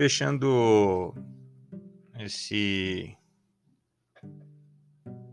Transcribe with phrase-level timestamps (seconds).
[0.00, 1.14] fechando
[2.18, 3.14] esse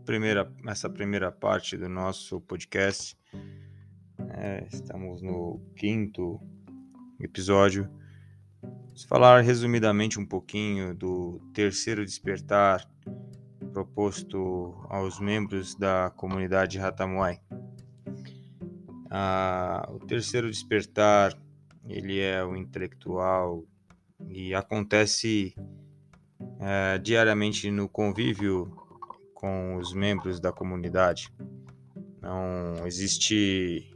[0.04, 3.16] primeira, essa primeira parte do nosso podcast.
[4.28, 6.38] É, estamos no quinto
[7.18, 7.90] episódio.
[8.60, 12.86] Vamos falar resumidamente um pouquinho do terceiro despertar
[13.72, 17.40] proposto aos membros da comunidade Ratamuai.
[19.10, 21.32] Ah, o terceiro despertar
[21.86, 23.64] ele é o intelectual
[24.26, 25.54] e acontece
[26.60, 28.66] é, diariamente no convívio
[29.34, 31.32] com os membros da comunidade.
[32.20, 33.94] Não existe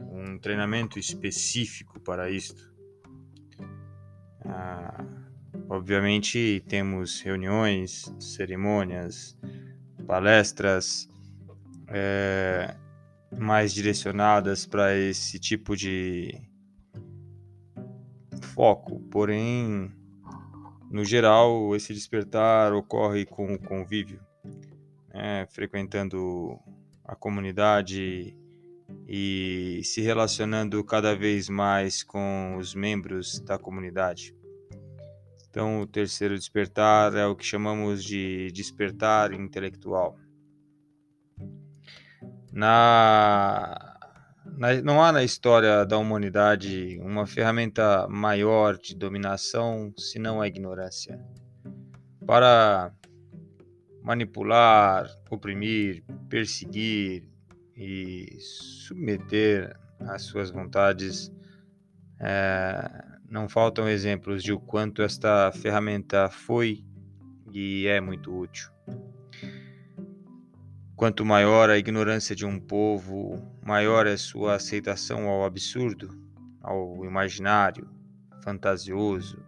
[0.00, 2.72] um treinamento específico para isto.
[4.44, 5.04] Ah,
[5.68, 9.36] obviamente temos reuniões, cerimônias,
[10.06, 11.08] palestras
[11.88, 12.74] é,
[13.38, 16.47] mais direcionadas para esse tipo de
[18.58, 19.88] foco, porém,
[20.90, 24.20] no geral, esse despertar ocorre com o convívio,
[25.14, 25.46] né?
[25.52, 26.58] frequentando
[27.04, 28.36] a comunidade
[29.06, 34.34] e se relacionando cada vez mais com os membros da comunidade.
[35.48, 40.18] Então, o terceiro despertar é o que chamamos de despertar intelectual.
[42.52, 43.87] Na
[44.58, 51.18] na, não há na história da humanidade uma ferramenta maior de dominação senão a ignorância.
[52.26, 52.92] Para
[54.02, 57.24] manipular, oprimir, perseguir
[57.76, 61.32] e submeter às suas vontades,
[62.20, 66.84] é, não faltam exemplos de o quanto esta ferramenta foi
[67.52, 68.70] e é muito útil.
[70.98, 76.10] Quanto maior a ignorância de um povo, maior é sua aceitação ao absurdo,
[76.60, 77.88] ao imaginário,
[78.42, 79.40] fantasioso.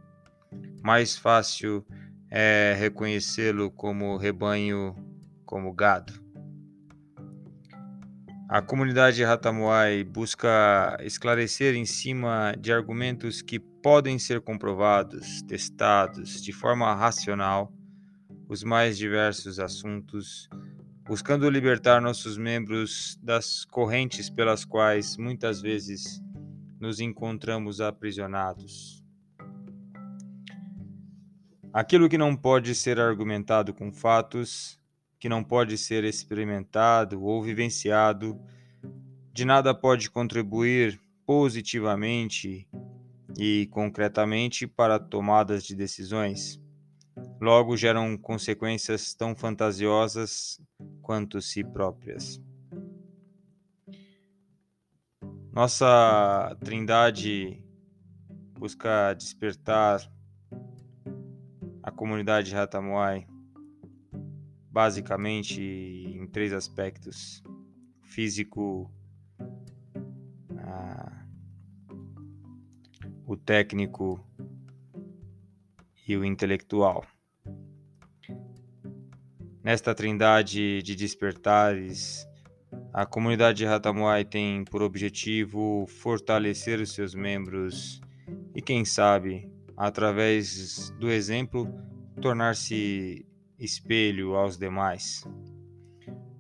[0.81, 1.85] Mais fácil
[2.31, 4.95] é reconhecê-lo como rebanho,
[5.45, 6.13] como gado.
[8.49, 16.53] A comunidade Ratamuai busca esclarecer em cima de argumentos que podem ser comprovados, testados de
[16.53, 17.73] forma racional,
[18.49, 20.49] os mais diversos assuntos
[21.11, 26.23] buscando libertar nossos membros das correntes pelas quais muitas vezes
[26.79, 29.05] nos encontramos aprisionados.
[31.73, 34.79] Aquilo que não pode ser argumentado com fatos,
[35.19, 38.41] que não pode ser experimentado ou vivenciado,
[39.33, 42.69] de nada pode contribuir positivamente
[43.37, 46.63] e concretamente para tomadas de decisões.
[47.41, 50.61] Logo geram consequências tão fantasiosas
[51.11, 52.41] quanto si próprias.
[55.53, 57.61] Nossa Trindade
[58.57, 60.09] busca despertar
[61.83, 63.27] a comunidade Ratamuai
[64.71, 67.43] basicamente em três aspectos:
[68.03, 68.89] físico,
[73.27, 74.25] o técnico
[76.07, 77.05] e o intelectual.
[79.63, 82.27] Nesta trindade de despertares,
[82.95, 88.01] a comunidade de Ratamuai tem por objetivo fortalecer os seus membros
[88.55, 91.69] e, quem sabe, através do exemplo,
[92.23, 93.27] tornar-se
[93.59, 95.25] espelho aos demais.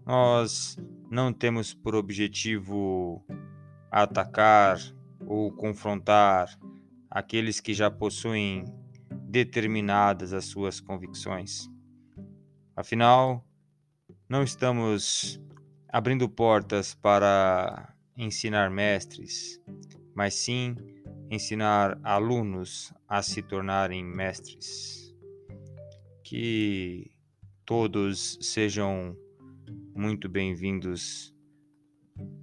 [0.06, 0.78] Nós
[1.10, 3.22] não temos por objetivo
[3.90, 4.78] atacar
[5.26, 6.58] ou confrontar
[7.10, 8.64] aqueles que já possuem
[9.28, 11.68] determinadas as suas convicções.
[12.80, 13.44] Afinal,
[14.26, 15.38] não estamos
[15.86, 19.60] abrindo portas para ensinar mestres,
[20.14, 20.74] mas sim
[21.30, 25.14] ensinar alunos a se tornarem mestres.
[26.24, 27.10] Que
[27.66, 29.14] todos sejam
[29.94, 31.34] muito bem-vindos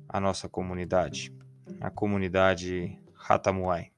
[0.07, 1.35] à nossa comunidade,
[1.81, 3.91] a comunidade Ratamuai.